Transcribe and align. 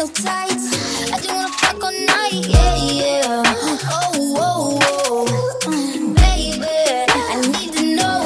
no 0.00 0.06
tights. 0.06 1.12
I 1.12 1.18
just 1.18 1.28
wanna 1.28 1.48
fuck 1.48 1.84
all 1.84 1.92
night, 1.92 2.32
yeah, 2.32 2.76
yeah. 3.00 3.42
Oh, 3.92 4.12
whoa, 4.34 4.78
whoa. 4.80 5.24
Baby, 6.14 6.64
I 7.18 7.36
need 7.52 7.72
to 7.76 7.84
know. 7.98 8.20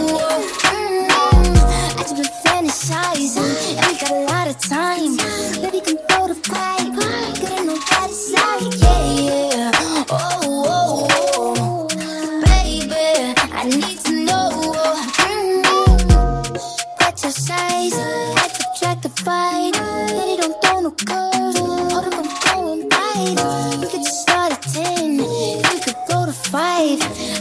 Mm 0.71 1.07
-hmm. 1.09 1.99
I 1.99 2.03
just 2.03 2.15
been 2.15 2.33
fantasizing, 2.45 3.55
and 3.79 3.87
we 3.87 3.95
got 4.03 4.13
a 4.13 4.25
lot 4.33 4.47
of 4.53 4.57
time. 4.77 5.13
Baby, 5.63 5.81
can 5.87 5.99
throw 6.07 6.25
the 6.33 6.39
pipe. 6.51 6.94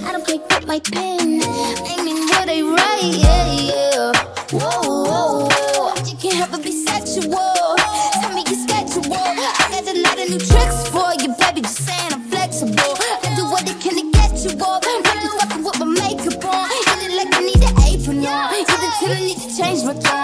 I 0.05 0.11
don't 0.11 0.25
pick 0.25 0.41
up 0.51 0.65
my 0.65 0.79
pen. 0.79 1.41
Aiming 1.41 2.19
what 2.29 2.49
I 2.49 2.61
write, 2.61 3.15
yeah, 3.15 3.51
yeah. 3.53 4.11
Whoa, 4.51 4.81
whoa, 4.83 5.49
whoa. 5.49 5.93
You 6.05 6.15
can't 6.17 6.35
help 6.35 6.51
but 6.51 6.63
be 6.63 6.71
sexual. 6.71 7.31
Tell 7.31 8.33
me 8.33 8.43
your 8.47 8.59
schedule. 8.59 9.13
I 9.13 9.81
got 9.83 9.95
a 9.95 10.01
lot 10.01 10.19
of 10.19 10.29
new 10.29 10.39
tricks 10.39 10.87
for 10.89 11.13
you, 11.21 11.33
baby. 11.39 11.61
Just 11.61 11.85
saying 11.85 12.13
I'm 12.13 12.23
flexible. 12.29 12.95
I 13.23 13.33
do 13.35 13.45
what 13.49 13.69
it 13.69 13.79
can 13.79 13.95
to 13.95 14.11
get 14.11 14.31
you. 14.43 14.51
Really 14.57 15.29
fucking 15.39 15.63
with 15.63 15.79
my 15.79 15.85
makeup 15.85 16.45
on. 16.45 16.69
Look 16.69 17.11
like 17.17 17.31
I 17.33 17.41
need 17.41 17.63
an 17.63 17.73
apron 17.87 18.25
on. 18.25 18.51
The 18.53 18.65
till 18.99 19.11
I 19.11 19.19
need 19.19 19.37
to 19.37 19.57
change 19.57 19.83
my 19.83 19.93
tone. 19.93 20.22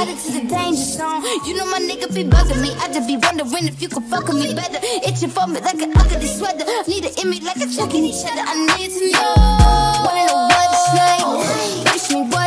Take 0.00 0.08
a 0.08 0.12
ride 0.12 0.16
into 0.16 0.32
the 0.32 0.48
danger 0.48 0.82
zone. 0.82 1.22
You 1.44 1.56
know 1.56 1.66
my 1.66 1.78
nigga 1.78 2.08
be 2.14 2.24
bugging 2.24 2.62
me. 2.62 2.72
I 2.80 2.88
just 2.88 3.06
be 3.06 3.16
wondering 3.18 3.68
if 3.68 3.82
you 3.82 3.88
could 3.88 4.04
fuck 4.04 4.26
with 4.28 4.38
me 4.38 4.54
better. 4.54 4.80
Itching 5.06 5.28
for 5.28 5.46
me 5.46 5.60
like 5.60 5.82
an 5.82 5.92
ugly 5.94 6.26
sweater. 6.26 6.64
Need 6.88 7.04
it 7.04 7.22
in 7.22 7.28
me 7.28 7.40
like 7.40 7.56
a 7.56 7.68
checking 7.68 8.04
each 8.04 8.24
other. 8.24 8.40
I 8.40 8.54
need 8.78 8.90
to 8.96 9.12
know. 9.12 9.34
Wanna 10.00 10.24
know 10.24 10.48
what 10.48 10.68
it's 10.72 10.88
like? 10.96 11.92
Wish 11.92 12.10
me 12.12 12.22
what 12.32 12.39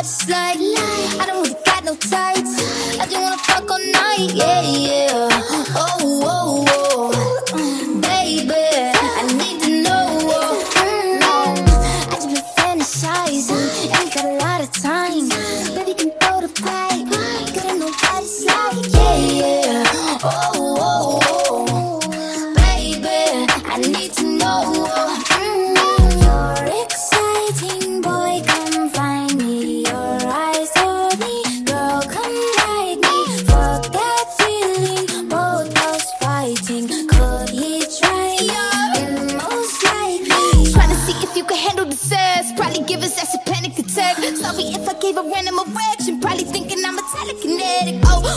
you 41.44 41.48
can 41.48 41.58
handle 41.58 41.86
the 41.86 41.96
sass. 41.96 42.54
Probably 42.54 42.83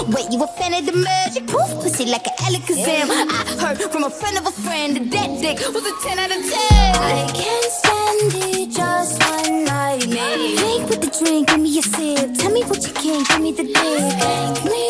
wait, 0.09 0.31
you 0.31 0.43
a 0.43 0.47
fan 0.47 0.75
of 0.75 0.87
the 0.87 0.93
magic? 0.93 1.47
Poof, 1.47 1.71
pussy 1.83 2.07
like 2.07 2.27
an 2.27 2.35
Alakazam. 2.45 3.09
I 3.11 3.57
heard 3.61 3.81
from 3.91 4.05
a 4.05 4.11
friend 4.11 4.37
of 4.39 4.47
a 4.47 4.53
friend 4.53 4.97
that 4.97 5.11
that 5.11 5.31
dick 5.41 5.59
was 5.73 5.85
a 5.87 5.95
10 6.09 6.19
out 6.19 6.31
of 6.31 6.43
10. 6.43 6.51
I 6.51 7.27
can't 7.33 7.71
stand 7.79 8.33
it 8.35 8.71
just 8.71 9.23
one 9.23 9.65
night. 9.65 10.07
Maybe 10.09 10.57
drink 10.57 10.89
with 10.91 11.01
the 11.01 11.25
drink, 11.25 11.49
give 11.49 11.61
me 11.61 11.79
a 11.79 11.83
sip. 11.83 12.35
Tell 12.35 12.53
me 12.53 12.63
what 12.65 12.87
you 12.87 12.93
can, 12.95 13.25
give 13.25 13.41
me 13.41 13.53
the 13.53 13.65
dick. 13.65 14.65
Make 14.65 14.65
me, 14.73 14.89